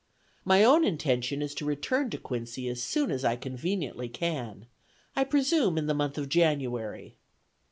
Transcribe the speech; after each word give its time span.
My 0.43 0.63
own 0.63 0.83
intention 0.83 1.43
is 1.43 1.53
to 1.53 1.63
return 1.63 2.09
to 2.09 2.17
Quincy 2.17 2.67
as 2.69 2.81
soon 2.81 3.11
as 3.11 3.23
I 3.23 3.35
conveniently 3.35 4.09
can; 4.09 4.65
I 5.15 5.23
presume 5.23 5.77
in 5.77 5.85
the 5.85 5.93
month 5.93 6.17
of 6.17 6.27
January." 6.27 7.17